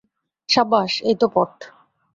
[0.49, 1.51] সাবাস্, এই তো পথ।